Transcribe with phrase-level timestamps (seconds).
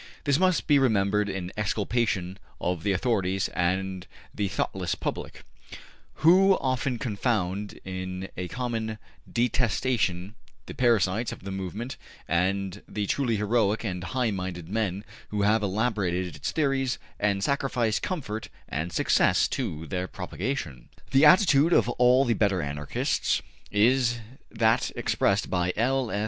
[0.23, 5.43] This must be remembered in exculpation of the authorities and the thoughtless public,
[6.25, 8.97] who often confound in a common
[9.31, 10.33] detestation
[10.65, 15.61] the parasites of the movement and the truly heroic and high minded men who have
[15.61, 20.89] elaborated its theories and sacrificed comfort and success to their propagation.
[21.11, 26.09] The attitude of all the better Anarchists is that expressed by L.